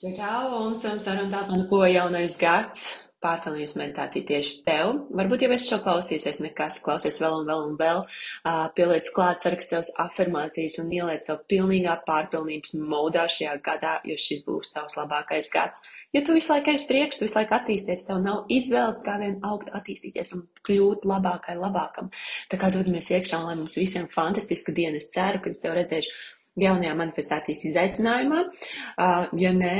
Čau, 0.00 0.14
čau, 0.16 0.44
un 0.64 0.72
esam 0.72 0.96
sarunā, 0.96 1.42
un 1.52 1.66
ko 1.68 1.82
jaunais 1.84 2.32
gads 2.40 2.86
pārpilnības 3.20 3.74
meditācija 3.76 4.24
tieši 4.30 4.62
tev. 4.64 4.94
Varbūt 5.18 5.44
jau 5.44 5.50
es 5.52 5.66
šo 5.68 5.76
klausīsies, 5.84 6.38
nekas 6.40 6.78
klausies 6.80 7.18
vēl 7.20 7.36
un 7.42 7.50
vēl 7.50 7.64
un 7.66 7.74
vēl, 7.82 8.00
uh, 8.06 8.62
pieliec 8.78 9.10
klāt 9.12 9.44
sarakst 9.44 9.74
savas 9.74 9.90
afirmācijas 10.06 10.78
un 10.80 10.88
ieliec 10.96 11.28
savu 11.28 11.44
pilnīgā 11.52 11.98
pārpilnības 12.08 12.78
modā 12.80 13.26
šajā 13.28 13.58
gadā, 13.68 13.92
jo 14.08 14.16
šis 14.24 14.40
būs 14.48 14.72
tavs 14.72 14.96
labākais 14.96 15.52
gads. 15.52 15.84
Jo 16.16 16.24
tu 16.24 16.32
visu 16.38 16.54
laiku 16.54 16.72
esi 16.72 16.88
priekš, 16.88 17.20
tu 17.20 17.28
visu 17.28 17.36
laiku 17.42 17.58
attīsties, 17.60 18.08
tev 18.08 18.24
nav 18.24 18.48
izvēles 18.48 19.04
kā 19.04 19.20
vien 19.20 19.36
augt, 19.44 19.68
attīstīties 19.76 20.32
un 20.38 20.48
kļūt 20.64 21.04
labākai, 21.12 21.60
labākam. 21.60 22.08
Tā 22.48 22.56
kā 22.56 22.72
dodamies 22.72 23.12
iekšā, 23.12 23.44
lai 23.44 23.60
mums 23.60 23.76
visiem 23.76 24.08
fantastiska 24.16 24.72
diena. 24.72 24.96
Es 24.96 25.12
ceru, 25.12 25.44
ka 25.44 25.52
es 25.52 25.60
tev 25.60 25.76
redzēšu 25.76 26.39
jaunajā 26.58 26.94
manifestācijas 26.98 27.64
izaicinājumā. 27.70 28.44
Uh, 28.46 29.28
ja 29.38 29.52
nē, 29.54 29.74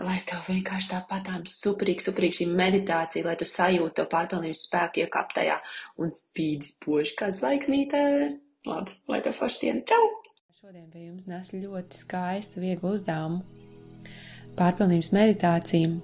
lai 0.00 0.18
tev 0.28 0.46
vienkārši 0.48 0.92
tāpatām 0.94 1.44
superīgi, 1.48 2.06
superīgi 2.06 2.40
šī 2.42 2.48
meditācija, 2.56 3.26
lai 3.26 3.36
tu 3.40 3.48
sajūti 3.48 3.98
to 3.98 4.06
pārpilnības 4.12 4.66
spēku 4.68 5.04
iekāpt 5.04 5.36
tajā 5.40 5.58
un 6.00 6.12
spīd 6.14 6.64
spoži 6.68 7.16
kā 7.18 7.32
zvaigznītē. 7.34 8.04
Labi, 8.68 8.94
lai 9.10 9.22
tev 9.24 9.34
forši 9.36 9.66
diena. 9.66 9.82
Čau! 9.90 10.04
Šodien 10.54 10.86
pie 10.92 11.08
jums 11.08 11.26
nes 11.26 11.50
ļoti 11.56 11.98
skaistu, 11.98 12.62
vieglu 12.62 12.94
uzdevumu. 12.94 13.42
Pārpilnības 14.54 15.10
meditāciju. 15.16 15.96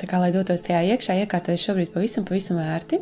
Tā 0.00 0.08
kā, 0.08 0.18
lai 0.18 0.32
dotos 0.34 0.64
tajā 0.64 0.80
iekšā, 0.94 1.20
iekārtojas 1.22 1.62
šobrīd 1.68 1.92
pavisam, 1.94 2.24
pavisam 2.26 2.58
ērti. 2.58 2.98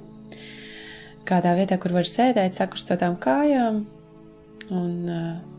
Kādā 1.25 1.55
vietā, 1.56 1.78
kur 1.80 1.95
var 1.95 2.09
sēdēt, 2.09 2.59
sakrustotām 2.59 3.16
kājām, 3.23 3.84
un 4.70 5.10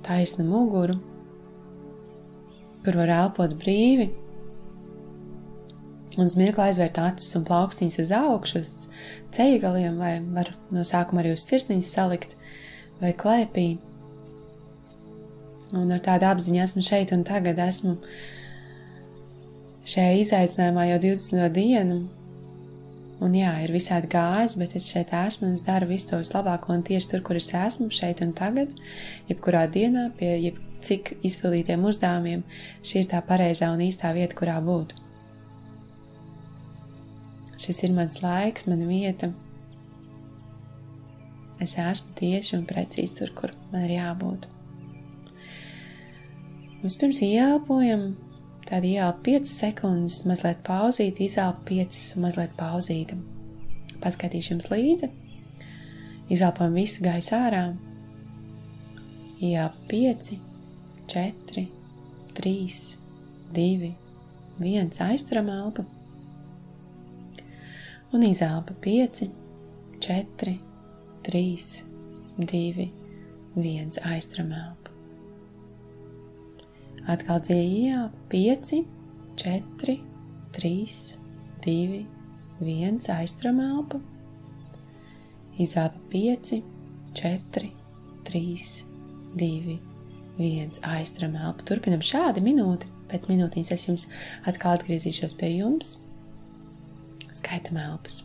taisnu 0.05 0.45
muguru, 0.47 0.97
kur 2.85 2.97
var 2.97 3.13
elpot 3.17 3.53
brīvi. 3.61 4.09
Un 6.17 6.25
uz 6.25 6.35
mirkli 6.35 6.65
aizvērt 6.65 6.99
acis 6.99 7.37
un 7.39 7.45
plaukstīņas 7.47 8.01
uz 8.03 8.11
augšu, 8.15 8.61
uz 8.63 8.71
ceļgaliem, 9.35 9.95
vai 10.01 10.17
var 10.35 10.51
no 10.73 10.83
sākuma 10.87 11.23
arī 11.23 11.31
uz 11.37 11.45
sirsniņas 11.47 11.93
salikt, 11.95 12.35
vai 12.99 13.13
klēpī. 13.15 13.67
Un 15.71 15.91
ar 15.95 16.01
tādu 16.03 16.27
apziņu 16.27 16.63
esmu 16.65 16.83
šeit 16.83 17.13
un 17.15 17.23
tagad 17.27 17.61
esmu 17.63 17.95
šajā 19.87 20.17
izaicinājumā 20.25 20.89
jau 20.89 20.99
20. 21.07 21.47
dienu, 21.55 22.01
Un 23.21 23.35
jā, 23.37 23.51
ir 23.61 23.69
visādi 23.69 24.09
gājas, 24.09 24.55
bet 24.57 24.73
es 24.79 24.87
šeit 24.89 25.11
esmu 25.13 25.51
un 25.51 25.57
es 25.57 25.61
daru 25.65 25.91
visu 25.91 26.09
to 26.09 26.17
vislabāko 26.23 26.73
un 26.73 26.81
tieši 26.87 27.11
tur, 27.11 27.21
kur 27.27 27.37
es 27.37 27.51
esmu, 27.53 27.91
šeit 27.93 28.23
un 28.25 28.31
tagad, 28.33 28.73
jebkurā 29.29 29.67
dienā, 29.69 30.07
pie 30.17 30.31
jebcik 30.47 31.13
izpildītiem 31.29 31.85
uzdevumiem, 31.85 32.41
šī 32.81 33.03
ir 33.03 33.11
tā 33.11 33.21
pareizā 33.27 33.69
un 33.75 33.83
īstā 33.85 34.15
vieta, 34.17 34.37
kurā 34.39 34.57
būt. 34.65 34.95
Šis 37.61 37.83
ir 37.85 37.93
mans 37.93 38.17
laiks, 38.23 38.65
mana 38.65 38.89
vieta. 38.89 39.29
Es 41.61 41.77
esmu 41.77 42.15
tieši 42.17 42.55
un 42.57 42.65
precīzi 42.65 43.19
tur, 43.19 43.35
kur 43.37 43.53
man 43.69 43.85
ir 43.85 43.99
jābūt. 43.99 44.49
Vispirms 46.81 47.21
ieelpojam, 47.21 48.15
Tad 48.71 48.85
ieelpa 48.87 49.19
5 49.25 49.49
sekundes, 49.51 50.21
mazliet 50.23 50.61
pauzīt, 50.63 51.17
izelpa 51.19 51.59
5 51.67 51.97
un 52.15 52.23
mazliet 52.23 52.53
pauzīt. 52.55 53.09
Paskatīšu 53.99 54.53
jums 54.53 54.69
līdzi. 54.71 55.09
Izelpojam 56.31 56.77
visu 56.79 57.03
gaisu 57.03 57.35
ārā. 57.35 57.65
Ieelpa 59.43 59.89
5, 59.91 60.29
4, 61.11 61.65
3, 62.39 62.87
2, 63.59 63.91
1. 64.63 64.95
Aizturam 65.03 65.51
elpu. 65.51 65.83
Un 68.15 68.23
izelpa 68.23 68.77
5, 68.87 69.27
4, 70.07 70.55
3, 71.27 71.67
2, 72.39 72.87
1. 73.59 73.99
Aizturam 74.13 74.55
elpu. 74.61 74.90
Atkal 77.11 77.41
dziļi 77.43 77.67
ieelpa 77.81 78.25
5, 78.31 78.77
4, 79.41 79.95
3, 80.55 80.95
2, 81.65 82.01
1, 82.61 82.99
aizturam 83.17 83.59
elpu. 83.65 83.99
Izelpa 85.59 85.99
5, 86.13 86.61
4, 87.19 87.71
3, 88.31 88.65
2, 89.43 89.77
1, 90.39 90.81
aizturam 90.93 91.35
elpu. 91.35 91.67
Turpinam 91.67 92.05
šādi 92.05 92.43
minūti. 92.45 92.89
Pēc 93.11 93.27
minūtītes 93.27 93.75
es 93.75 93.87
jums 93.89 94.07
atkal 94.47 94.77
atgriezīšos 94.77 95.35
pie 95.39 95.57
jums. 95.57 95.97
Skaitam 97.35 97.79
elpas. 97.81 98.21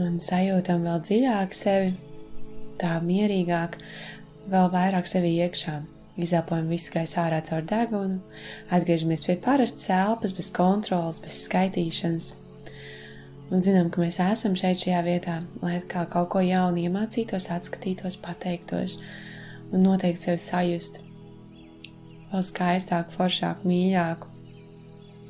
Un 0.00 0.18
sajūtam 0.22 0.84
vēl 0.86 1.00
dziļāk 1.06 1.56
sevi, 1.56 1.92
tā 2.80 2.96
mierīgāk, 3.04 3.76
vēl 4.52 4.70
vairāk 4.72 5.10
sevi 5.10 5.34
iekšā. 5.42 5.80
Izelpojam 6.22 6.68
visu 6.68 6.92
gaisu 6.92 7.22
ārā 7.22 7.38
caur 7.46 7.62
degunu, 7.64 8.18
atgriežamies 8.72 9.24
pie 9.24 9.38
parastas 9.40 9.88
elpas, 9.96 10.34
bez 10.36 10.50
kontrolas, 10.52 11.22
bez 11.24 11.38
skaitīšanas. 11.46 12.32
Un 13.52 13.60
zinām, 13.60 13.88
ka 13.92 14.00
mēs 14.00 14.20
esam 14.24 14.56
šeit 14.56 14.80
šajā 14.80 15.00
vietā, 15.06 15.38
lai 15.64 15.78
kā 15.88 16.04
kaut 16.12 16.30
ko 16.34 16.44
jaunu 16.44 16.84
iemācītos, 16.84 17.50
atskatītos, 17.52 18.20
pateiktos 18.20 18.98
un 19.72 19.84
noteikti 19.88 20.26
sevi 20.26 20.44
sajust 20.44 21.00
vēl 22.32 22.44
skaistāku, 22.48 23.12
foršāku, 23.16 23.68
mīļāku 23.68 24.31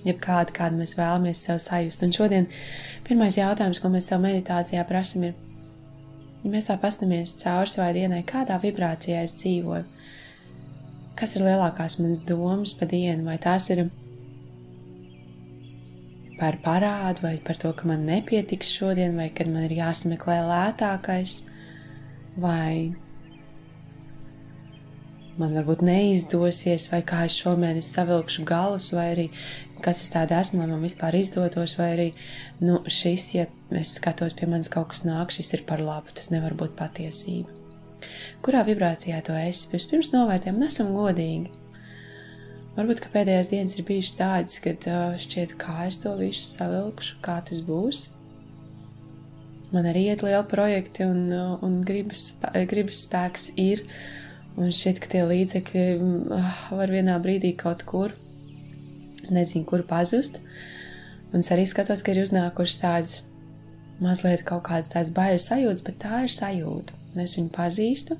jebkāda, 0.06 0.54
kāda 0.56 0.78
mēs 0.78 0.96
vēlamies 0.98 1.44
sev 1.46 1.60
sajust. 1.62 2.04
Un 2.06 2.14
šodien 2.14 2.48
pirmais 3.06 3.38
jautājums, 3.38 3.80
ko 3.82 3.90
mēs 3.92 4.10
sev 4.10 4.22
meditācijā 4.24 4.84
prasam, 4.88 5.28
ir, 5.28 5.34
ja 6.42 6.52
mēs 6.52 6.70
tā 6.70 6.78
pastamies 6.82 7.36
cauri 7.42 7.72
savai 7.72 7.92
dienai, 7.98 8.22
kādā 8.28 8.58
vibrācijā 8.62 9.22
es 9.26 9.36
dzīvoju, 9.40 9.84
kas 11.18 11.36
ir 11.36 11.46
lielākās 11.46 11.98
manas 12.02 12.24
domas 12.26 12.74
pa 12.78 12.88
dienu, 12.90 13.26
vai 13.28 13.38
tās 13.42 13.68
ir 13.74 13.86
par 16.42 16.58
parādu, 16.64 17.22
vai 17.22 17.36
par 17.44 17.60
to, 17.60 17.70
ka 17.76 17.86
man 17.86 18.02
nepietiks 18.08 18.72
šodien, 18.74 19.14
vai 19.14 19.28
kad 19.30 19.46
man 19.46 19.68
ir 19.68 19.76
jāsameklē 19.78 20.40
lētākais, 20.48 21.36
vai 22.42 22.96
man 25.38 25.54
varbūt 25.56 25.84
neizdosies, 25.86 26.88
vai 26.90 27.02
kā 27.06 27.24
es 27.28 27.36
šomēnes 27.40 27.92
savilkšu 27.94 28.44
galus, 28.48 28.90
vai 28.94 29.06
arī 29.14 29.28
kas 29.84 30.02
es 30.04 30.12
tāda 30.14 30.40
esmu, 30.42 30.60
lai 30.62 30.68
man 30.70 30.84
vispār 30.84 31.16
izdotos, 31.18 31.76
vai 31.78 31.88
arī, 31.96 32.06
nu, 32.62 32.80
šis, 32.86 33.26
ja 33.36 33.48
es 33.78 33.96
skatos 33.98 34.36
pie 34.38 34.48
manis 34.50 34.70
kaut 34.72 34.92
kas 34.92 35.04
nāk, 35.06 35.34
šis 35.34 35.52
ir 35.58 35.66
par 35.68 35.82
labu, 35.82 36.14
tas 36.16 36.32
nevar 36.34 36.56
būt 36.58 36.76
patiesība. 36.78 37.60
Kurā 38.42 38.64
vibrācijā 38.66 39.20
to 39.26 39.34
es 39.38 39.66
pirms 39.70 40.10
novērtējam 40.14 40.58
un 40.58 40.66
esam 40.66 40.94
godīgi? 40.96 41.52
Varbūt, 42.72 43.02
ka 43.04 43.10
pēdējās 43.12 43.50
dienas 43.52 43.76
ir 43.76 43.84
bijušas 43.84 44.16
tādas, 44.16 44.56
kad 44.64 44.86
šķiet, 45.20 45.54
kā 45.60 45.84
es 45.90 46.00
to 46.00 46.14
visu 46.16 46.46
savilkšu, 46.54 47.18
kā 47.24 47.36
tas 47.44 47.60
būs. 47.66 48.06
Man 49.72 49.86
arī 49.88 50.06
iet 50.08 50.24
liela 50.24 50.44
projekti 50.48 51.04
un, 51.04 51.26
un 51.64 51.78
gribas, 51.84 52.30
gribas 52.68 53.04
spēks 53.04 53.50
ir, 53.60 53.84
un 54.56 54.72
šķiet, 54.72 55.00
ka 55.04 55.12
tie 55.14 55.22
līdzekļi 55.28 55.84
var 56.80 56.92
vienā 56.96 57.18
brīdī 57.24 57.52
kaut 57.60 57.84
kur 57.88 58.16
nezinu, 59.34 59.66
kur 59.68 59.84
pazust. 59.88 60.40
Un 61.32 61.40
es 61.40 61.52
arī 61.54 61.64
skatos, 61.68 62.04
ka 62.04 62.12
ir 62.12 62.22
uznākušas 62.24 62.80
tādas 62.82 63.14
mazliet 64.02 64.42
kaut 64.48 64.64
kādas 64.66 64.90
tādas 64.92 65.12
bailes 65.14 65.46
sajūtas, 65.48 65.84
bet 65.86 65.98
tā 66.02 66.24
ir 66.26 66.34
sajūta. 66.34 66.98
Un 67.12 67.24
es 67.24 67.36
viņu 67.36 67.52
pazīstu, 67.52 68.16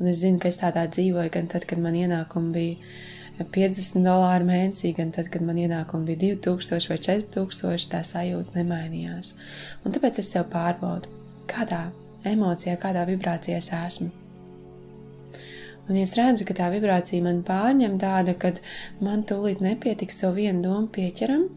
un 0.00 0.10
es 0.10 0.22
zinu, 0.22 0.40
ka 0.40 0.50
es 0.50 0.60
tādā 0.60 0.86
dzīvoju 0.88 1.32
gan 1.32 1.50
tad, 1.52 1.66
kad 1.68 1.80
man 1.82 1.96
ienākumi 1.98 2.52
bija 2.56 3.48
50 3.52 4.04
dolāri 4.06 4.46
mēnesī, 4.48 4.92
gan 4.96 5.12
tad, 5.14 5.28
kad 5.32 5.44
man 5.44 5.58
ienākumi 5.60 6.16
bija 6.16 6.38
2000 6.46 6.88
vai 6.92 6.98
4000, 7.08 7.90
tā 7.92 8.02
sajūta 8.06 8.56
nemainījās. 8.58 9.34
Un 9.84 9.94
tāpēc 9.94 10.20
es 10.22 10.32
sev 10.32 10.48
pārbaudu, 10.52 11.12
kādā 11.50 11.86
emocijā, 12.28 12.78
kādā 12.80 13.04
vibrācijā 13.08 13.60
es 13.60 13.72
esmu. 13.76 14.21
Un, 15.88 15.96
ja 15.98 16.06
es 16.06 16.14
redzu, 16.14 16.46
ka 16.46 16.54
tā 16.54 16.68
vibrācija 16.70 17.24
man 17.24 17.40
pārņem 17.46 17.96
tāda, 17.98 18.36
ka 18.38 18.52
man 19.02 19.24
tūlīt 19.26 19.62
nepietiks 19.64 20.20
to 20.20 20.30
vienu 20.36 20.62
domu 20.62 20.86
pieķeram, 20.94 21.48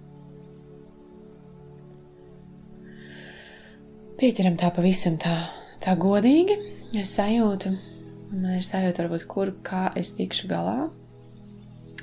pieķeram 4.20 4.58
tā 4.58 4.72
pavisam 4.74 5.20
tā, 5.22 5.36
tā 5.84 5.94
godīgi, 6.02 6.58
es 6.98 7.14
sajūtu, 7.20 7.76
man 8.34 8.58
ir 8.58 8.66
sajūta 8.66 9.06
varbūt, 9.06 9.28
kur, 9.30 9.54
kā 9.66 9.90
es 10.00 10.16
tikšu 10.18 10.50
galā. 10.50 10.88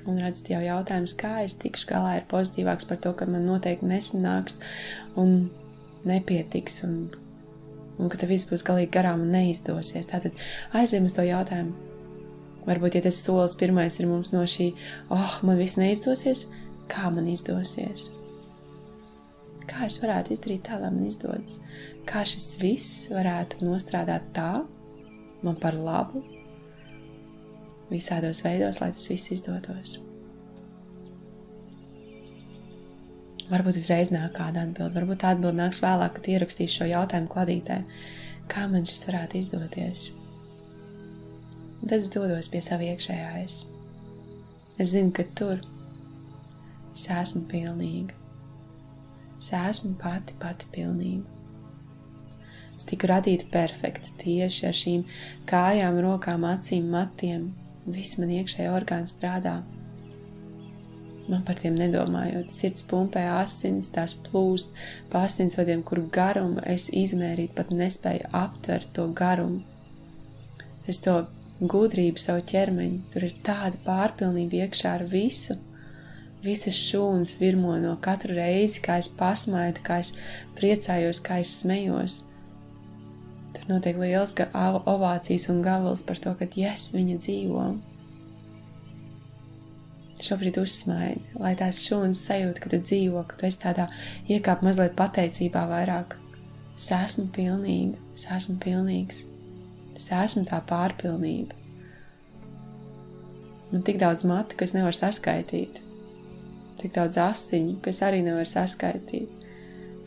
Un 0.03 0.19
redzat, 0.19 0.49
jau 0.51 0.63
jautājums, 0.63 1.15
kā 1.19 1.37
es 1.45 1.55
tikšu 1.59 1.91
galā, 1.91 2.17
ir 2.19 2.31
pozitīvāks 2.31 2.87
par 2.91 2.99
to, 3.03 3.13
ka 3.19 3.27
man 3.31 3.47
noteikti 3.47 3.87
nesanāks 3.87 4.59
un 5.19 5.51
nepietiks, 6.07 6.83
un, 6.87 6.97
un 7.99 8.11
ka 8.11 8.19
tas 8.19 8.31
viss 8.31 8.51
būs 8.51 8.67
galīgi 8.67 8.91
garām 8.95 9.23
un 9.27 9.35
neizdosies. 9.35 10.11
Tātad 10.11 10.39
aizjām 10.79 11.07
uz 11.07 11.15
to 11.15 11.27
jautājumu, 11.27 11.92
Varbūt, 12.67 12.97
ja 12.97 13.03
tas 13.03 13.19
solis 13.19 13.57
pirmais 13.59 13.99
ir 13.99 14.07
mums 14.07 14.31
no 14.35 14.45
šī, 14.47 14.71
oh, 15.11 15.39
man 15.43 15.59
viss 15.59 15.79
neizdosies, 15.81 16.45
kā 16.91 17.11
man 17.11 17.27
izdosies? 17.33 18.07
Kā 19.67 19.89
es 19.89 19.99
varētu 20.03 20.35
izdarīt 20.35 20.63
tā, 20.69 20.79
lai 20.79 20.93
man 20.95 21.09
izdodas? 21.09 21.59
Kā 22.07 22.23
šis 22.27 22.53
viss 22.63 23.09
varētu 23.11 23.65
nostrādāt 23.67 24.31
tā, 24.37 24.63
man 25.43 25.59
par 25.59 25.75
labu, 25.75 26.23
visādos 27.91 28.45
veidos, 28.47 28.81
lai 28.83 28.93
tas 28.95 29.11
viss 29.11 29.35
izdotos? 29.35 29.99
Varbūt 33.53 33.83
uzreiz 33.83 34.15
nāk 34.15 34.33
kāda 34.39 34.63
atbilde, 34.65 34.95
varbūt 34.97 35.23
tā 35.25 35.35
atbilde 35.35 35.59
nāks 35.59 35.83
vēlāk, 35.83 36.15
kad 36.17 36.31
ierakstīšu 36.31 36.79
šo 36.79 36.91
jautājumu 36.95 37.31
kladītē. 37.33 37.83
Kā 38.49 38.65
man 38.71 38.87
šis 38.89 39.07
varētu 39.11 39.43
izdoties? 39.43 40.11
Un 41.83 41.91
tad 41.91 41.99
es 41.99 42.11
dodos 42.15 42.49
pie 42.49 42.63
sava 42.63 42.87
iekšējā 42.87 43.31
es. 43.43 43.63
Es 44.79 44.95
zinu, 44.95 45.13
ka 45.15 45.27
tur 45.37 45.61
es 46.95 47.09
esmu 47.11 47.45
pilnīga. 47.51 48.15
Es 49.41 49.51
esmu 49.59 49.97
pati, 49.99 50.37
pati 50.39 50.69
pilnīga. 50.73 51.27
Es 52.79 52.87
tiku 52.89 53.11
radīta 53.11 53.47
perfekta 53.51 54.15
tieši 54.23 54.65
ar 54.67 54.79
šīm 54.79 55.03
kājām, 55.51 55.99
rokām, 56.03 56.47
acīm, 56.49 56.89
matiem. 56.95 57.51
Viss 57.87 58.19
man 58.19 58.31
iekšējā 58.31 58.73
orgāna 58.75 59.11
strādā. 59.11 59.61
Man 61.29 61.45
par 61.47 61.59
tiem 61.63 61.77
nedomājot, 61.79 62.51
sirds 62.51 62.83
pumpē 62.91 63.23
asinis, 63.37 63.93
tās 63.95 64.15
plūst 64.27 64.75
pa 65.11 65.27
asinsvadiem, 65.29 65.85
kuru 65.87 66.09
garumu 66.15 66.63
es 66.67 66.89
izmērīt 66.91 67.55
pat 67.55 67.71
nespēju 67.71 68.31
aptvert 68.35 68.91
to 68.97 69.07
garumu. 69.19 69.63
Es 70.91 70.99
to 71.05 71.21
gudrību 71.71 72.21
savu 72.21 72.43
ķermeņu. 72.49 73.03
Tur 73.13 73.27
ir 73.29 73.37
tāda 73.47 73.79
pārpilnība 73.87 74.65
iekšā 74.65 74.97
ar 74.99 75.07
visu. 75.09 75.59
Visas 76.43 76.75
šūnas 76.75 77.37
virmo 77.39 77.77
no 77.79 77.95
katru 78.03 78.35
reizi, 78.35 78.81
kā 78.83 78.99
es 78.99 79.09
pasmaidu, 79.09 79.85
kā 79.87 80.01
es 80.03 80.11
priecājos, 80.59 81.23
kā 81.23 81.39
es 81.43 81.53
smējos. 81.61 82.19
Tur 83.55 83.69
notiek 83.71 84.01
liels 84.01 84.35
ovācijas 84.35 85.47
un 85.53 85.63
gavels 85.63 86.03
par 86.03 86.19
to, 86.19 86.35
ka 86.39 86.49
jes, 86.59 86.91
viņa 86.97 87.19
dzīvo. 87.23 87.67
Šobrīd 90.23 90.59
uzsmaidi, 90.63 91.23
lai 91.39 91.55
tās 91.59 91.81
šūnas 91.83 92.21
sajūta, 92.29 92.63
ka 92.63 92.71
tu 92.75 92.79
dzīvo, 92.83 93.25
ka 93.27 93.39
tu 93.39 93.47
esi 93.47 93.63
tādā 93.63 93.89
iekāp 94.31 94.63
mazliet 94.67 94.95
pateicībā 94.99 95.67
vairāk. 95.71 96.19
Es 96.79 96.91
esmu 96.95 97.29
pilnīga, 97.35 97.99
es 98.17 98.27
esmu 98.31 98.59
pilnīgs. 98.63 99.25
Es 100.03 100.09
esmu 100.11 100.43
tā 100.49 100.59
pārpilnība. 100.67 101.55
Man 103.71 103.85
tik 103.87 104.01
daudz 104.03 104.25
matu, 104.27 104.57
kas 104.59 104.75
nevar 104.75 104.97
saskaitīt, 104.99 105.79
tik 106.81 106.91
daudz 106.97 107.21
asiņu, 107.23 107.77
kas 107.85 108.03
arī 108.03 108.19
nevar 108.27 108.49
saskaitīt, 108.51 109.47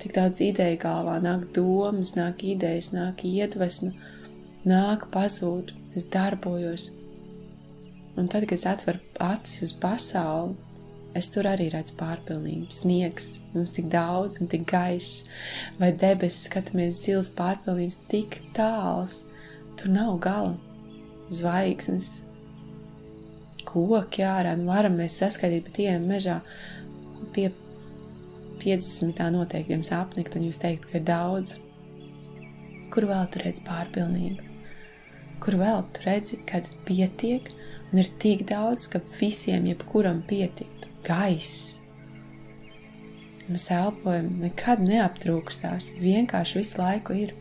tik 0.01 0.11
daudz 0.17 0.41
ideju 0.43 0.81
galvā, 0.81 1.15
nāk 1.23 1.47
domas, 1.55 2.11
nāk 2.17 2.43
idejas, 2.43 2.91
nāk 2.91 3.23
iedvesma, 3.25 3.93
nāk 4.67 5.07
pazūd, 5.13 5.71
es 5.95 6.09
darbojos. 6.11 6.89
Un 8.19 8.27
tad, 8.27 8.43
kad 8.49 8.59
es 8.59 8.67
atveru 8.67 8.99
acis 9.23 9.63
uz 9.69 9.73
pasauli, 9.79 10.57
es 11.15 11.31
tur 11.31 11.47
arī 11.47 11.69
redzu 11.71 11.95
pārpilnību, 12.01 12.67
sniegs, 12.75 13.37
mums 13.53 13.71
tik 13.77 13.87
daudz 13.95 14.43
un 14.43 14.51
tik 14.51 14.67
gaišs, 14.67 15.23
vai 15.79 15.93
debesis 15.95 16.49
skatāmies 16.49 16.99
zils 17.07 17.31
pārpilnības 17.39 18.03
tik 18.11 18.41
tāls, 18.59 19.21
Tur 19.75 19.91
nav 19.91 20.17
gala. 20.23 20.55
Zvaigznes, 21.33 22.21
koki 23.65 24.23
ārā, 24.25 24.53
nu 24.59 24.69
varam 24.69 24.97
mēs 24.99 25.17
saskatīt 25.21 25.65
pat 25.67 25.79
ieejam 25.81 26.05
mežā. 26.09 26.39
Pie 27.33 27.49
50. 28.61 29.21
noteikti 29.33 29.73
jums 29.73 29.91
apnikt, 29.95 30.37
un 30.37 30.47
jūs 30.47 30.61
teikt, 30.61 30.87
ka 30.89 30.99
ir 30.99 31.07
daudz. 31.07 31.57
Kur 32.93 33.07
vēl 33.09 33.25
tu 33.33 33.41
redzi 33.41 33.63
pārpilnību? 33.65 34.51
Kur 35.43 35.57
vēl 35.59 35.81
tu 35.93 36.05
redzi, 36.05 36.39
kad 36.47 36.67
pietiek, 36.87 37.49
un 37.91 38.01
ir 38.01 38.11
tik 38.21 38.45
daudz, 38.49 38.87
ka 38.91 39.01
visiem, 39.19 39.67
jebkuram 39.69 40.21
pietiktu 40.29 40.91
gaiss. 41.05 41.81
Mēs 43.45 43.67
elpojam, 43.73 44.31
nekad 44.41 44.81
neaptrūkstās, 44.81 45.91
vienkārši 46.01 46.61
visu 46.63 46.79
laiku 46.81 47.17
ir 47.25 47.35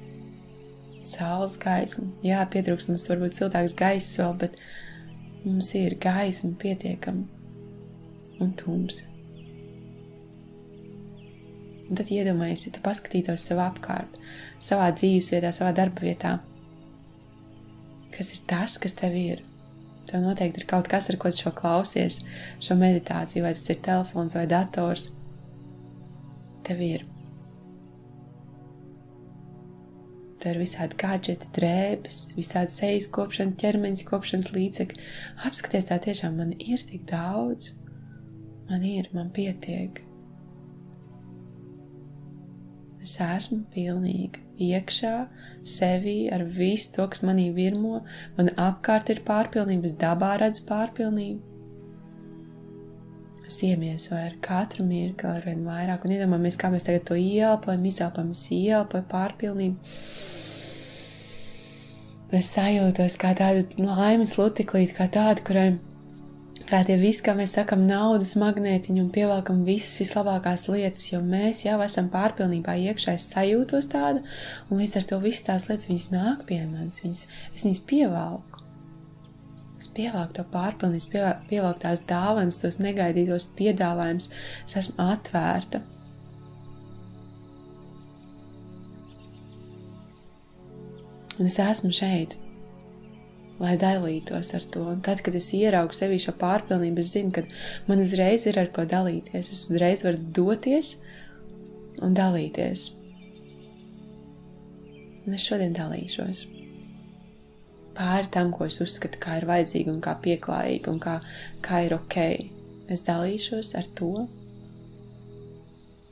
saules 1.08 1.56
gaisma. 1.60 2.08
Jā, 2.24 2.42
pietrūks 2.50 2.88
mums 2.90 3.06
varbūt 3.10 3.38
siltāks 3.38 3.76
gaiss 3.78 4.18
vēl, 4.20 4.36
bet 4.44 4.58
mums 5.44 5.70
ir 5.78 5.96
gaisma 6.00 6.54
pietiekama 6.60 7.26
un 8.42 8.54
tums. 8.58 9.02
Un 11.84 12.00
tad 12.00 12.08
iedomājies, 12.10 12.66
ja 12.66 12.74
tu 12.74 12.82
paskatītos 12.84 13.44
sev 13.44 13.60
apkārt, 13.60 14.16
savā 14.62 14.88
dzīvesvietā, 14.96 15.52
savā 15.52 15.74
darba 15.76 16.06
vietā, 16.06 16.38
kas 18.14 18.32
ir 18.32 18.44
tas, 18.48 18.79
kas 18.81 18.96
tev 18.96 19.17
ir. 19.20 19.43
Tev 20.08 20.24
noteikti 20.24 20.62
ir 20.62 20.69
kaut 20.69 20.88
kas, 20.88 21.08
ar 21.10 21.19
ko 21.20 21.31
tu 21.32 21.44
šo 21.44 21.52
klausies, 21.56 22.20
šo 22.62 22.76
meditāciju, 22.81 23.44
vai 23.44 23.55
tas 23.56 23.69
ir 23.72 23.81
telefons 23.84 24.36
vai 24.36 24.44
dators. 24.48 25.10
Tev 26.64 26.81
ir 26.84 27.05
Tur 30.44 30.58
ir 30.58 30.60
visādi 30.60 30.96
gadgeti, 31.01 31.48
drēbes, 31.56 32.17
visādi 32.36 32.69
sejas 32.69 33.06
kopšana, 33.08 33.55
ķermeņa 33.63 34.05
kopšanas 34.05 34.51
līdzekļi. 34.53 35.06
Apskaties, 35.48 35.86
tā 35.89 35.96
tiešām 36.05 36.34
man 36.36 36.51
ir 36.60 36.82
tik 36.84 37.06
daudz. 37.08 37.70
Man 38.69 38.84
ir, 38.84 39.08
man 39.17 39.31
pietiek. 39.32 40.03
Es 43.01 43.15
esmu 43.24 43.63
pilnīga 43.72 44.43
iekšā, 44.60 45.15
sevī, 45.65 46.19
ar 46.36 46.44
visu 46.44 46.93
to, 46.98 47.08
kas 47.08 47.24
manī 47.24 47.48
virmo. 47.56 48.03
Man 48.36 48.53
apkārt 48.60 49.15
ir 49.17 49.24
pārpilnība, 49.24 49.89
es 49.89 49.96
dabā 50.05 50.34
redzu 50.44 50.69
pārpilnību. 50.69 51.41
Es 53.48 53.63
iemiesoju 53.65 54.20
ar 54.20 54.36
katru 54.44 54.84
mirkli, 54.84 55.32
ar 55.39 55.48
vien 55.48 55.65
vairāk, 55.65 56.05
un 56.05 56.19
iedomājamies, 56.19 56.60
kā 56.60 56.69
mēs 56.72 56.84
tagad 56.84 57.08
to 57.08 57.17
ielpojam, 57.17 57.89
izelpojam, 57.89 58.36
es 58.36 58.46
ielpoju 58.53 59.08
pārpilnību 59.08 59.94
Es 62.34 62.48
sajūtos 62.50 63.14
kā 63.20 63.31
tāda 63.38 63.62
laimes 63.79 64.32
lutiklīte, 64.41 64.96
kā 64.96 65.06
tāda, 65.12 65.43
kurai 65.46 65.67
kā 66.67 66.81
tie 66.86 66.96
visi, 66.98 67.22
kā 67.24 67.34
mēs 67.36 67.55
sakam, 67.58 67.84
naudas 67.86 68.34
magnētiņi 68.41 69.03
un 69.03 69.12
pievelkam 69.14 69.62
visas 69.67 70.00
vislabākās 70.00 70.67
lietas, 70.70 71.06
jo 71.12 71.20
mēs 71.22 71.64
jau 71.67 71.76
esam 71.84 72.08
pārpilnībā 72.12 72.76
iekšā, 72.88 73.17
es 73.19 73.29
sajūtos 73.34 73.91
tāda, 73.93 74.24
un 74.69 74.82
līdz 74.82 74.98
ar 74.98 75.08
to 75.12 75.20
visas 75.22 75.46
tās 75.46 75.69
lietas, 75.69 75.88
viņas 75.93 76.10
nāk 76.14 76.44
pie 76.48 76.60
manis, 76.67 77.03
viņas, 77.05 77.24
es 77.55 77.69
viņas 77.69 77.82
pievelku. 77.91 78.62
Es 79.79 79.91
pievelku 79.93 80.38
to 80.38 80.46
pārpilnības, 80.50 81.10
pievelku 81.50 81.82
tās 81.82 82.03
dāvanas, 82.08 82.62
tos 82.62 82.81
negaidītos 82.81 83.50
piedāvājumus, 83.58 84.31
es 84.64 84.79
esmu 84.81 84.96
atvērta. 85.12 85.84
Un 91.38 91.50
es 91.50 91.58
esmu 91.58 91.91
šeit, 91.94 92.36
lai 93.58 93.74
dalītos 93.81 94.53
ar 94.55 94.67
to. 94.70 94.84
Un 94.93 95.03
tad, 95.05 95.22
kad 95.24 95.34
es 95.34 95.50
ieraugu 95.56 95.96
sevi 95.96 96.20
šo 96.22 96.34
pārpilnību, 96.38 97.03
es 97.03 97.14
zinu, 97.17 97.32
ka 97.34 97.44
man 97.88 98.03
uzreiz 98.03 98.46
ir 98.50 98.58
ar 98.62 98.70
ko 98.74 98.86
dalīties. 98.88 99.50
Es 99.50 99.67
uzreiz 99.70 100.05
varu 100.06 100.22
doties 100.38 100.96
un 102.05 102.14
dalīties. 102.17 102.91
Un 105.24 105.38
es 105.38 105.46
šodien 105.46 105.74
dalīšos 105.74 106.44
pāri 107.94 108.31
tam, 108.34 108.50
ko 108.55 108.67
es 108.69 108.81
uzskatu, 108.82 109.20
kā 109.22 109.38
ir 109.38 109.46
vajadzīgi 109.48 109.93
un 109.93 110.00
kā 110.05 110.17
pieklājīgi 110.22 110.91
un 110.91 110.98
kā, 111.03 111.19
kā 111.64 111.84
ir 111.86 111.94
ok. 111.96 112.19
Es 112.91 113.05
dalīšos 113.06 113.72
ar 113.79 113.86
to, 113.98 114.26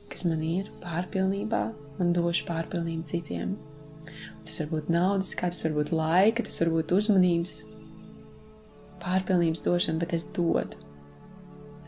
kas 0.09 0.25
man 0.29 0.41
ir 0.45 0.71
pārpilnībā 0.83 1.63
un 2.01 2.15
došu 2.15 2.47
pārpilnību 2.47 3.05
citiem. 3.09 3.53
Tas 4.43 4.59
var 4.61 4.71
būt 4.73 4.89
naudas, 4.91 5.35
kā 5.39 5.51
tas 5.53 5.63
var 5.67 5.77
būt 5.77 5.93
laika, 5.95 6.45
tas 6.45 6.59
var 6.63 6.73
būt 6.73 6.95
uzmanības, 6.95 7.59
pārpilnības 9.03 9.63
došana, 9.65 10.01
bet 10.01 10.15
es 10.17 10.25
dodu. 10.35 10.79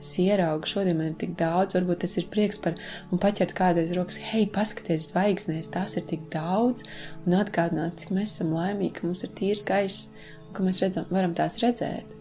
Es 0.05 0.11
ieraugu, 0.21 0.67
šodien 0.69 0.99
man 0.99 1.13
ir 1.13 1.19
tik 1.21 1.31
daudz, 1.39 1.73
varbūt 1.73 2.03
tas 2.03 2.13
ir 2.19 2.27
prieks 2.29 2.59
par 2.61 2.75
un 3.09 3.21
paķert 3.21 3.55
kādreiz 3.57 3.93
rokas, 3.97 4.19
hei, 4.21 4.43
paskaties 4.53 5.07
zvaigznēs, 5.09 5.71
tās 5.73 5.95
ir 5.97 6.05
tik 6.09 6.27
daudz, 6.33 6.85
un 7.25 7.37
atgādināt, 7.39 7.97
cik 8.03 8.11
mēs 8.13 8.35
esam 8.35 8.53
laimīgi, 8.53 8.99
ka 8.99 9.07
mums 9.07 9.23
ir 9.25 9.31
tīrs 9.39 9.65
gaiss, 9.65 10.11
un 10.43 10.51
ka 10.57 10.65
mēs 10.67 10.83
redzam, 10.83 11.07
varam 11.09 11.33
tās 11.37 11.57
redzēt. 11.63 12.13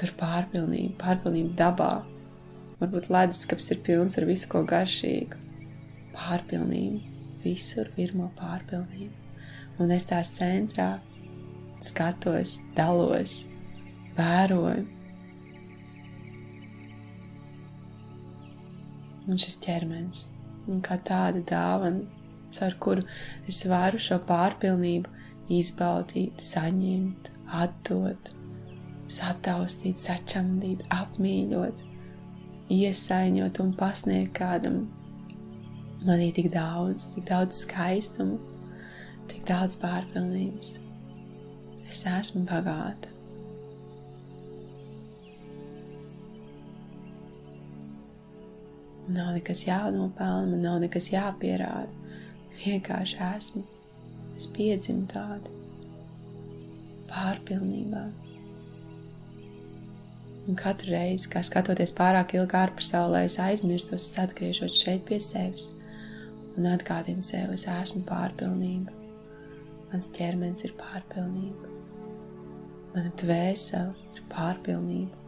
Tur 0.00 0.14
pārpilnība, 0.18 0.96
pārpilnība 1.02 1.54
dabā. 1.60 1.92
Varbūt 2.80 3.10
leduskapis 3.12 3.70
ir 3.74 3.82
pilns 3.86 4.18
ar 4.18 4.26
visu 4.26 4.48
ko 4.50 4.64
garšīgu. 4.66 5.38
Pārpilnība, 6.16 7.09
visur 7.44 7.90
virmo 7.96 8.30
pārpilnība. 8.38 9.14
Un 9.80 9.92
es 9.94 10.06
tās 10.08 10.32
centrā 10.36 10.92
skatos, 11.80 12.58
dalos, 12.76 13.44
vēroju, 14.18 14.84
un 19.30 19.38
šis 19.40 19.60
ķermenis, 19.64 20.26
un 20.68 20.82
kā 20.84 20.98
tāda 21.06 21.42
dāvana, 21.48 22.04
caur 22.54 22.76
kuru 22.82 23.06
es 23.48 23.62
varu 23.70 24.00
šo 24.02 24.18
pārpilnību 24.26 25.18
izbaudīt, 25.54 26.42
saņemt, 26.44 27.30
atdot, 27.62 28.32
sataustīt, 29.10 29.98
sačamdīt, 29.98 30.84
apmīļot, 30.94 31.84
iesaiņot 32.70 33.62
un 33.64 33.74
pasniegt 33.78 34.34
kādam. 34.38 34.84
Manī 36.00 36.30
tik 36.32 36.46
daudz, 36.48 37.10
tik 37.12 37.26
daudz 37.28 37.58
skaistumu, 37.60 38.38
tik 39.28 39.42
daudz 39.44 39.76
pārpilnības. 39.82 40.78
Es 41.92 42.06
esmu 42.08 42.46
bagāta. 42.48 43.10
Nav 49.10 49.34
nekas 49.34 49.66
jānopelna, 49.66 50.46
man 50.54 50.62
nav 50.64 50.78
nekas 50.80 51.10
jāpierāda. 51.12 52.14
Vienkārši 52.62 53.18
esmu. 53.26 53.64
Es 54.38 54.46
piedzimu 54.54 55.04
tādu 55.10 55.52
pārpilnībā. 57.10 58.06
Un 60.48 60.56
katru 60.56 60.94
reizi, 60.94 61.28
kā 61.28 61.42
skatoties 61.44 61.92
pārāk 61.98 62.32
ilgi 62.38 62.56
ārpus 62.62 62.88
pasaulē, 62.88 63.26
es 63.28 63.36
aizmirstos, 63.42 64.08
es 64.08 64.22
atgriežos 64.24 64.80
šeit 64.80 65.04
pie 65.10 65.20
sevis 65.20 65.68
un 66.58 66.70
atgādinu 66.70 67.22
sev, 67.24 67.52
es 67.54 67.66
esmu 67.70 68.02
pārpilnība. 68.08 68.94
Mans 69.90 70.10
ķermenis 70.14 70.66
ir 70.66 70.74
pārpilnība. 70.78 71.70
Mana 72.94 73.10
dvēsele 73.22 73.94
ir 74.16 74.22
pārpilnība. 74.30 75.20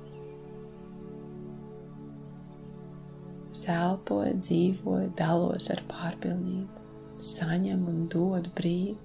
Es 3.52 3.66
elpoju, 3.68 4.36
dzīvoju, 4.40 5.10
dalos 5.18 5.68
ar 5.74 5.82
pārpilnību, 5.90 6.84
saņemu 7.20 7.90
un 7.90 8.06
dodu 8.10 8.52
brīvi. 8.56 8.96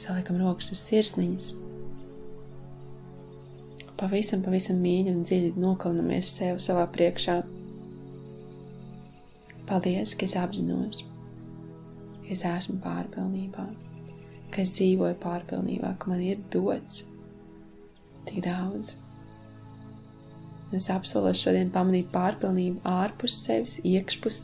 Saliekam 0.00 0.40
rokas 0.40 0.72
uz 0.74 0.80
sirsniņas. 0.88 1.52
Pavisam, 4.00 4.40
pavisam 4.42 4.80
mīļi 4.82 5.12
un 5.12 5.20
dziļi 5.28 5.52
noklinamies 5.62 6.32
sev 6.40 6.58
savā 6.64 6.88
priekšā. 6.90 7.42
Paldies, 9.68 10.16
ka 10.18 10.26
es 10.26 10.34
apzinos, 10.38 11.04
ka 12.24 12.34
es 12.34 12.42
esmu 12.48 12.80
pārpilnībā, 12.82 13.66
ka 14.52 14.64
es 14.64 14.74
dzīvoju 14.76 15.18
pārpilnībā, 15.22 15.94
ka 15.98 16.10
man 16.12 16.24
ir 16.24 16.42
dots 16.52 17.04
tik 18.26 18.42
daudz. 18.44 18.96
Es 20.72 20.88
apsolos 20.88 21.40
šodien 21.42 21.68
pamanīt 21.72 22.08
pārpilnību 22.14 22.80
ārpus 22.88 23.36
sevis, 23.44 23.76
iekšpus, 23.84 24.38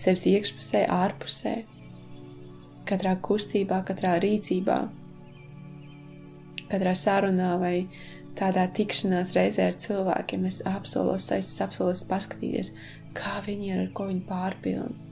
sevis 0.00 0.24
iekšpusē, 0.30 0.86
ārpusē, 0.88 1.56
katrā 2.88 3.12
kustībā, 3.20 3.82
katrā 3.84 4.14
rīcībā, 4.22 4.78
katrā 6.70 6.94
sarunā 6.96 7.50
vai 7.60 7.74
tādā 8.36 8.64
tikšanās 8.76 9.34
reizē 9.36 9.68
ar 9.70 9.76
cilvēkiem. 9.84 10.46
Es 10.48 10.62
apsolos, 10.68 11.28
es 11.36 11.52
apsolos 11.60 12.04
paskatīties, 12.08 12.72
kā 13.16 13.40
viņi 13.46 13.72
ir, 13.72 13.82
ar 13.86 13.92
ko 13.96 14.06
viņi 14.10 14.24
pārpilna 14.28 15.06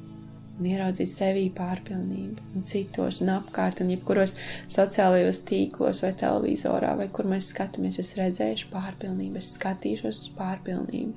un 0.54 0.68
ieraudzīt 0.70 1.10
sevī 1.10 1.44
pārpilnību, 1.54 2.42
un 2.54 2.66
citos, 2.68 3.20
un 3.24 3.32
apkārt, 3.34 3.80
un 3.82 3.90
jebkuros 3.90 4.36
sociālajos 4.70 5.42
tīklos, 5.48 6.02
vai 6.04 6.12
televizorā, 6.18 6.92
vai 6.98 7.08
kur 7.14 7.26
mēs 7.30 7.50
skatāmies, 7.50 7.98
es 8.02 8.14
redzēšu 8.18 8.70
pārpilnību, 8.72 9.40
es 9.40 9.54
skatīšos 9.58 10.20
uz 10.22 10.28
pārpilnību, 10.38 11.14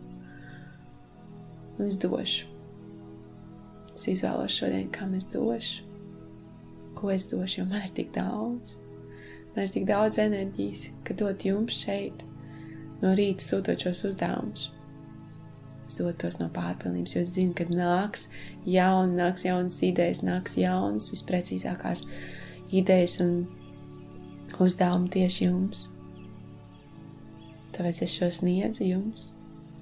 un 1.78 1.86
es 1.86 2.00
došu. 2.02 2.54
Es 3.98 4.08
izvēlos 4.10 4.54
šodien, 4.54 4.90
kam 4.94 5.14
es 5.18 5.30
došu, 5.34 5.86
ko 6.98 7.12
es 7.14 7.26
došu, 7.30 7.62
jo 7.62 7.68
man 7.70 7.86
ir 7.86 7.94
tik 7.98 8.14
daudz. 8.18 8.76
Man 9.54 9.66
ir 9.66 9.74
tik 9.74 9.86
daudz 9.90 10.18
enerģijas, 10.22 10.88
ka 11.06 11.18
dot 11.18 11.46
jums 11.46 11.78
šeit, 11.86 12.26
no 13.02 13.14
rīta 13.18 13.46
sūtot 13.46 13.86
šos 13.86 14.04
uzdevumus 14.10 14.72
dotos 16.00 16.40
no 16.42 16.48
pārpilnības, 16.54 17.16
jo 17.18 17.24
zinu, 17.28 17.54
ka 17.58 17.68
nāks 17.70 18.28
jauni, 18.68 19.18
nāks 19.20 19.46
jaunas 19.48 19.78
idejas, 19.86 20.24
nāks 20.26 20.58
jaunas, 20.60 21.10
visprecīzākās 21.14 22.06
idejas 22.76 23.20
un 23.24 23.46
uzdevumi 24.64 25.12
tieši 25.14 25.48
jums. 25.48 25.88
Tāpēc 27.76 28.02
es 28.06 28.16
šo 28.18 28.30
sniedzu 28.34 28.88
jums, 28.88 29.28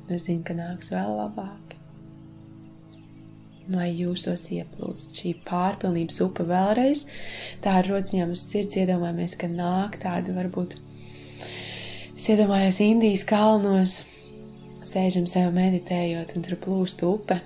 es 0.10 0.28
zinu, 0.28 0.44
ka 0.48 0.56
nāks 0.58 0.92
vēl 0.92 1.14
labāk. 1.20 1.62
Lai 3.72 3.88
jūsos 3.90 4.44
ieplūst 4.54 5.16
šī 5.18 5.32
pārpilnības 5.48 6.20
upe 6.22 6.44
vēlreiz, 6.46 7.08
tā 7.64 7.80
ar 7.80 7.88
rociņām 7.90 8.36
uz 8.36 8.44
sirds 8.46 8.78
iedomājamies, 8.78 9.38
ka 9.42 9.50
nāk 9.50 9.98
tāda 10.04 10.36
varbūt. 10.36 10.76
Es 12.16 12.28
iedomājos 12.30 12.78
Indijas 12.86 13.26
kalnos, 13.28 14.04
sēžam 14.90 15.26
sev 15.30 15.54
meditējot, 15.56 16.36
un 16.36 16.46
tur 16.46 16.58
plūst 16.62 17.04
upe. 17.06 17.40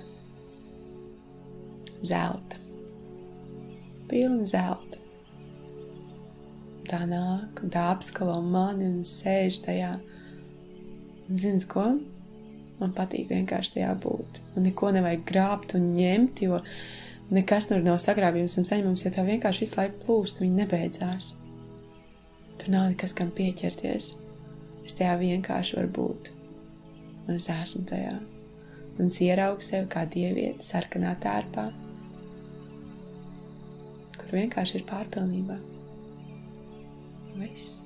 Zelta. 2.06 2.58
Pilna 4.10 4.46
zelta. 4.48 4.98
Tā 6.90 7.04
nāk, 7.06 7.60
un 7.62 7.70
tā 7.70 7.84
apskalo 7.92 8.40
mani 8.42 8.88
un 8.88 9.02
sēž 9.06 9.60
tajā. 9.66 9.92
Un 11.30 11.38
zinat 11.38 11.68
ko? 11.70 11.84
Man 12.80 12.96
patīk 12.96 13.28
vienkārši 13.30 13.76
tajā 13.76 13.92
būt. 14.02 14.40
Man 14.54 14.66
neko 14.66 14.90
nevajag 14.96 15.22
grābt 15.28 15.76
un 15.78 15.92
ņemt, 15.94 16.42
jo 16.48 16.58
nekas 17.30 17.70
tur 17.70 17.84
nav 17.84 18.00
sagrābījums 18.02 18.56
un 18.58 18.66
saņemams, 18.66 19.04
jo 19.04 19.14
tā 19.14 19.24
vienkārši 19.28 19.66
visu 19.66 19.78
laiku 19.78 20.02
plūst, 20.06 20.42
viņa 20.42 20.64
nebeidzās. 20.64 21.30
Tur 22.58 22.74
nav 22.74 22.90
nekas, 22.90 23.14
kam 23.16 23.30
pieķerties. 23.36 24.10
Es 24.82 24.98
tajā 24.98 25.14
vienkārši 25.20 25.78
varu 25.78 25.94
būt 26.00 26.34
un 27.30 27.38
es 27.38 27.46
esmu 27.52 27.84
tajā. 27.86 28.16
Un 28.98 29.06
es 29.06 29.20
ieraugu 29.22 29.62
sevi 29.64 29.86
kā 29.90 30.02
dievieti 30.10 30.66
sarkanā 30.66 31.14
tērpā, 31.22 31.68
kur 34.18 34.32
vienkārši 34.34 34.80
ir 34.80 34.86
pārpilnībā. 34.88 35.58
Viss. 37.38 37.84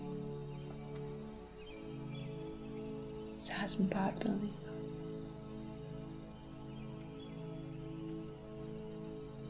Es 3.37 3.53
esmu 3.67 3.87
pārpilnībā. 3.93 4.63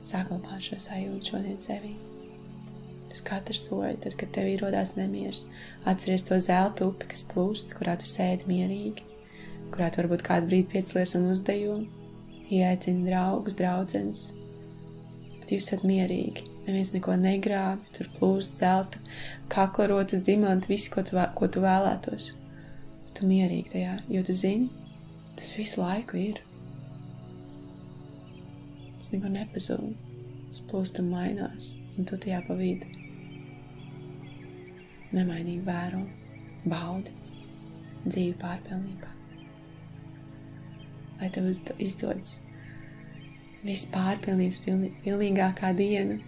Saglabā 0.04 0.58
šo 0.60 0.76
sajūtu 0.82 1.30
šodien 1.30 1.62
sevī. 1.62 1.94
Uz 3.14 3.22
katru 3.24 3.56
soļu, 3.56 3.96
tad, 4.02 4.18
kad 4.18 4.34
tev 4.34 4.50
ir 4.50 4.66
rodās 4.66 4.96
nemieris, 4.98 5.46
atceries 5.86 6.26
to 6.26 6.36
zelta 6.42 6.90
upi, 6.90 7.08
kas 7.14 7.22
plūst, 7.30 7.72
kurā 7.78 7.94
tu 7.96 8.10
sēdi 8.10 8.50
mierīgi 8.50 9.13
kurā 9.75 9.90
tu 9.90 10.02
varbūt 10.02 10.23
kādu 10.26 10.50
brīdi 10.50 10.71
piecelies 10.71 11.16
un 11.19 11.28
uzdejo, 11.33 11.78
ieaicini 12.54 13.09
draugus, 13.09 13.57
draudzenes, 13.59 14.28
bet 15.40 15.54
jūs 15.54 15.69
esat 15.69 15.87
mierīgi. 15.88 16.50
Neviens 16.64 16.95
neko 16.95 17.12
negrāb, 17.21 17.83
tur 17.93 18.09
plūst 18.16 18.62
zelta, 18.62 19.00
kaklarotas, 19.52 20.23
diamanti, 20.25 20.71
viss, 20.71 20.88
ko 20.93 21.04
tu, 21.04 21.19
ko 21.37 21.49
tu 21.52 21.61
vēlētos. 21.61 22.31
Bet 23.02 23.12
tu 23.19 23.28
mierīgi 23.28 23.75
tajā, 23.75 23.99
jo 24.14 24.23
tu 24.25 24.37
zini, 24.38 24.71
tas 25.37 25.50
visu 25.59 25.83
laiku 25.83 26.21
ir. 26.23 26.40
Tas 29.00 29.12
neko 29.12 29.33
nepazūd. 29.37 29.93
splūst 30.54 31.00
un 31.02 31.09
mainās, 31.11 31.73
un 31.99 32.07
tu 32.07 32.16
tajā 32.16 32.38
pa 32.47 32.54
vidu. 32.54 32.87
Nemainīgi 35.11 35.64
vēro, 35.66 36.04
baudi 36.71 37.16
dzīvi 38.07 38.38
pārpilnībā. 38.38 39.13
Lai 41.21 41.30
tev 41.33 41.50
izdodas 41.78 42.37
viss 43.64 43.88
pārpilnības 43.92 44.61
pilnīgākā 45.04 45.73
diena. 45.78 46.18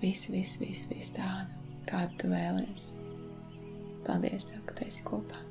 Viss, 0.00 0.28
viss, 0.32 0.58
viss, 0.60 0.86
viss 0.90 1.12
tāda, 1.16 1.48
kādu 1.88 2.22
tu 2.22 2.32
vēlēsies. 2.32 2.92
Paldies, 4.06 4.48
tev, 4.50 4.62
ka 4.68 4.78
tu 4.78 4.88
esi 4.88 5.04
kopā. 5.06 5.45